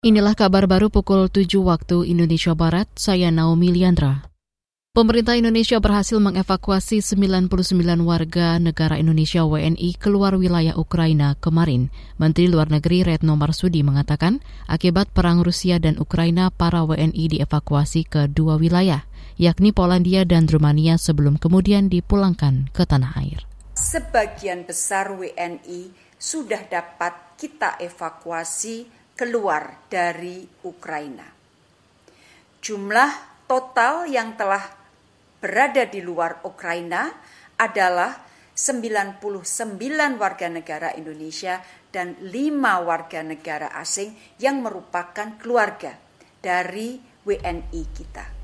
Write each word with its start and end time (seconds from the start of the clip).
Inilah 0.00 0.32
kabar 0.32 0.64
baru 0.64 0.88
pukul 0.88 1.28
7 1.28 1.60
waktu 1.60 2.08
Indonesia 2.08 2.56
Barat, 2.56 2.88
saya 2.96 3.28
Naomi 3.28 3.68
Liandra. 3.68 4.32
Pemerintah 4.96 5.36
Indonesia 5.36 5.76
berhasil 5.76 6.16
mengevakuasi 6.16 7.04
99 7.04 7.52
warga 8.00 8.56
negara 8.56 8.96
Indonesia 8.96 9.44
WNI 9.44 10.00
keluar 10.00 10.40
wilayah 10.40 10.72
Ukraina 10.80 11.36
kemarin. 11.36 11.92
Menteri 12.16 12.48
Luar 12.48 12.72
Negeri 12.72 13.04
Retno 13.04 13.36
Marsudi 13.36 13.84
mengatakan, 13.84 14.40
akibat 14.72 15.12
perang 15.12 15.44
Rusia 15.44 15.76
dan 15.76 16.00
Ukraina, 16.00 16.48
para 16.48 16.80
WNI 16.80 17.36
dievakuasi 17.36 18.08
ke 18.08 18.24
dua 18.32 18.56
wilayah, 18.56 19.04
yakni 19.36 19.68
Polandia 19.68 20.24
dan 20.24 20.48
Rumania 20.48 20.96
sebelum 20.96 21.36
kemudian 21.36 21.92
dipulangkan 21.92 22.72
ke 22.72 22.88
tanah 22.88 23.20
air. 23.20 23.44
Sebagian 23.76 24.64
besar 24.64 25.12
WNI 25.12 25.92
sudah 26.16 26.64
dapat 26.72 27.36
kita 27.36 27.76
evakuasi 27.84 28.99
keluar 29.20 29.84
dari 29.84 30.40
Ukraina. 30.64 31.28
Jumlah 32.56 33.44
total 33.44 34.08
yang 34.08 34.32
telah 34.32 34.64
berada 35.36 35.84
di 35.84 36.00
luar 36.00 36.40
Ukraina 36.48 37.12
adalah 37.60 38.16
99 38.56 39.20
warga 40.16 40.48
negara 40.48 40.96
Indonesia 40.96 41.60
dan 41.92 42.16
5 42.16 42.32
warga 42.88 43.20
negara 43.20 43.68
asing 43.76 44.40
yang 44.40 44.64
merupakan 44.64 45.36
keluarga 45.36 46.00
dari 46.40 46.96
WNI 47.20 47.82
kita. 47.92 48.39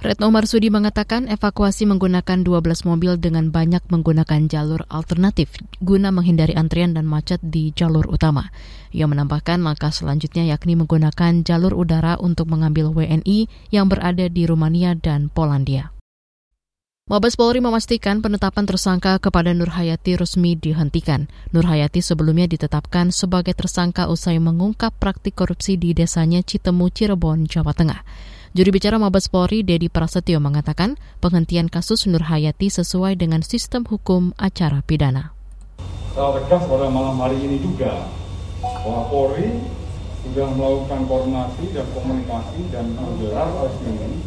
Retno 0.00 0.32
Marsudi 0.32 0.72
mengatakan 0.72 1.28
evakuasi 1.28 1.84
menggunakan 1.84 2.40
12 2.40 2.88
mobil 2.88 3.20
dengan 3.20 3.52
banyak 3.52 3.84
menggunakan 3.92 4.48
jalur 4.48 4.88
alternatif 4.88 5.52
guna 5.84 6.08
menghindari 6.08 6.56
antrian 6.56 6.96
dan 6.96 7.04
macet 7.04 7.36
di 7.44 7.68
jalur 7.76 8.08
utama. 8.08 8.48
Ia 8.96 9.04
menambahkan 9.04 9.60
langkah 9.60 9.92
selanjutnya 9.92 10.48
yakni 10.48 10.72
menggunakan 10.80 11.44
jalur 11.44 11.76
udara 11.76 12.16
untuk 12.16 12.48
mengambil 12.48 12.88
WNI 12.96 13.52
yang 13.68 13.92
berada 13.92 14.24
di 14.32 14.48
Rumania 14.48 14.96
dan 14.96 15.28
Polandia. 15.28 15.92
Mabes 17.04 17.36
Polri 17.36 17.60
memastikan 17.60 18.24
penetapan 18.24 18.64
tersangka 18.64 19.20
kepada 19.20 19.52
Nur 19.52 19.68
Hayati 19.68 20.16
resmi 20.16 20.56
dihentikan. 20.56 21.28
Nur 21.52 21.68
Hayati 21.68 22.00
sebelumnya 22.00 22.48
ditetapkan 22.48 23.12
sebagai 23.12 23.52
tersangka 23.52 24.08
usai 24.08 24.40
mengungkap 24.40 24.96
praktik 24.96 25.36
korupsi 25.36 25.76
di 25.76 25.92
desanya 25.92 26.40
Citemu, 26.40 26.88
Cirebon, 26.88 27.44
Jawa 27.44 27.76
Tengah. 27.76 28.00
Juri 28.50 28.74
bicara 28.74 28.98
Mabes 28.98 29.30
Polri, 29.30 29.62
Dedi 29.62 29.86
Prasetyo 29.86 30.42
mengatakan 30.42 30.98
penghentian 31.22 31.70
kasus 31.70 32.10
Nur 32.10 32.26
Hayati 32.26 32.66
sesuai 32.66 33.14
dengan 33.14 33.46
sistem 33.46 33.86
hukum 33.86 34.34
acara 34.42 34.82
pidana. 34.82 35.30
Saya 36.18 36.34
tegas 36.34 36.66
pada 36.66 36.90
malam 36.90 37.14
hari 37.22 37.38
ini 37.46 37.62
juga 37.62 38.10
bahwa 38.58 39.06
Polri 39.06 39.54
sudah 40.26 40.50
melakukan 40.58 41.06
koordinasi 41.06 41.64
dan 41.70 41.86
komunikasi 41.94 42.60
dan 42.74 42.90
menggelar 42.98 43.54
resmi 43.54 44.18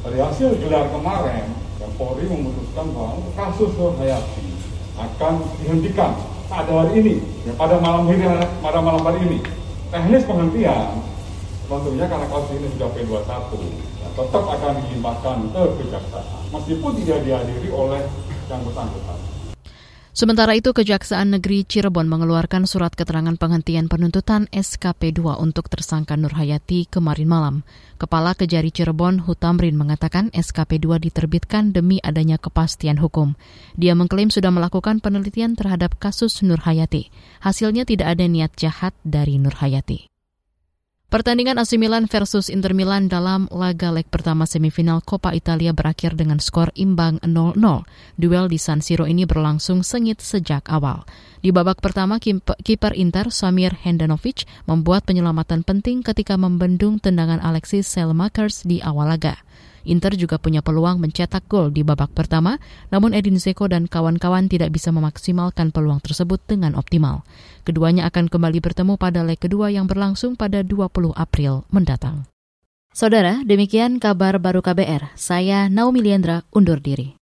dari 0.00 0.16
hasil 0.16 0.48
gelar 0.64 0.88
kemarin 0.88 1.52
dan 1.76 1.90
Polri 2.00 2.24
memutuskan 2.24 2.88
bahwa 2.96 3.20
kasus 3.36 3.68
Nur 3.76 3.92
Hayati 4.00 4.48
akan 4.96 5.44
dihentikan 5.60 6.16
pada 6.48 6.72
hari 6.72 7.04
ini, 7.04 7.14
pada 7.52 7.76
malam 7.76 8.08
hari 8.08 8.24
pada 8.64 8.80
malam 8.80 9.04
hari 9.04 9.20
ini. 9.28 9.44
Teknis 9.92 10.24
penghentian 10.24 11.04
tentunya 11.68 12.06
karena 12.08 12.26
kasus 12.32 12.50
ini 12.56 12.66
sudah 12.72 12.88
P21 12.96 13.28
ya, 14.00 14.08
tetap 14.16 14.44
akan 14.48 14.72
dilimpahkan 14.88 15.36
ke 15.52 15.62
kejaksaan 15.84 16.24
meskipun 16.48 16.92
tidak 17.04 17.18
dihadiri 17.28 17.68
oleh 17.68 18.02
yang 18.48 18.64
bersangkutan. 18.64 19.18
Sementara 20.18 20.50
itu, 20.58 20.74
Kejaksaan 20.74 21.30
Negeri 21.30 21.62
Cirebon 21.62 22.10
mengeluarkan 22.10 22.66
surat 22.66 22.90
keterangan 22.90 23.38
penghentian 23.38 23.86
penuntutan 23.86 24.50
SKP2 24.50 25.38
untuk 25.38 25.70
tersangka 25.70 26.18
Nur 26.18 26.34
Hayati 26.34 26.90
kemarin 26.90 27.30
malam. 27.30 27.56
Kepala 28.02 28.34
Kejari 28.34 28.74
Cirebon, 28.74 29.22
Hutamrin, 29.22 29.78
mengatakan 29.78 30.34
SKP2 30.34 31.06
diterbitkan 31.06 31.70
demi 31.70 32.02
adanya 32.02 32.34
kepastian 32.34 32.98
hukum. 32.98 33.38
Dia 33.78 33.94
mengklaim 33.94 34.34
sudah 34.34 34.50
melakukan 34.50 34.98
penelitian 34.98 35.54
terhadap 35.54 35.94
kasus 36.02 36.42
Nur 36.42 36.66
Hayati. 36.66 37.14
Hasilnya 37.38 37.86
tidak 37.86 38.18
ada 38.18 38.26
niat 38.26 38.58
jahat 38.58 38.98
dari 39.06 39.38
Nur 39.38 39.54
Hayati. 39.54 40.07
Pertandingan 41.08 41.56
AC 41.56 41.80
Milan 41.80 42.04
versus 42.04 42.52
Inter 42.52 42.76
Milan 42.76 43.08
dalam 43.08 43.48
laga 43.48 43.88
leg 43.88 44.04
pertama 44.12 44.44
semifinal 44.44 45.00
Coppa 45.00 45.32
Italia 45.32 45.72
berakhir 45.72 46.12
dengan 46.12 46.36
skor 46.36 46.68
imbang 46.76 47.16
0-0. 47.24 47.56
Duel 48.20 48.46
di 48.52 48.60
San 48.60 48.84
Siro 48.84 49.08
ini 49.08 49.24
berlangsung 49.24 49.80
sengit 49.80 50.20
sejak 50.20 50.68
awal. 50.68 51.08
Di 51.40 51.48
babak 51.48 51.80
pertama, 51.80 52.20
kiper 52.20 52.92
Inter 52.92 53.32
Samir 53.32 53.72
Handanovic 53.88 54.44
membuat 54.68 55.08
penyelamatan 55.08 55.64
penting 55.64 56.04
ketika 56.04 56.36
membendung 56.36 57.00
tendangan 57.00 57.40
Alexis 57.40 57.88
Selmakers 57.88 58.68
di 58.68 58.84
awal 58.84 59.08
laga. 59.08 59.40
Inter 59.88 60.12
juga 60.14 60.36
punya 60.36 60.60
peluang 60.60 61.00
mencetak 61.00 61.48
gol 61.48 61.72
di 61.72 61.80
babak 61.80 62.12
pertama, 62.12 62.60
namun 62.92 63.16
Edin 63.16 63.40
Zeko 63.40 63.64
dan 63.72 63.88
kawan-kawan 63.88 64.52
tidak 64.52 64.68
bisa 64.68 64.92
memaksimalkan 64.92 65.72
peluang 65.72 66.04
tersebut 66.04 66.44
dengan 66.44 66.76
optimal. 66.76 67.24
Keduanya 67.64 68.04
akan 68.12 68.28
kembali 68.28 68.60
bertemu 68.60 69.00
pada 69.00 69.24
leg 69.24 69.40
kedua 69.40 69.72
yang 69.72 69.88
berlangsung 69.88 70.36
pada 70.36 70.60
20 70.60 71.16
April 71.16 71.64
mendatang. 71.72 72.28
Saudara, 72.92 73.40
demikian 73.46 73.96
kabar 73.96 74.36
baru 74.36 74.60
KBR. 74.60 75.16
Saya 75.16 75.72
Naomi 75.72 76.04
Liandra 76.04 76.44
undur 76.52 76.82
diri. 76.82 77.16